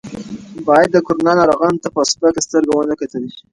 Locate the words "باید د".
0.67-0.97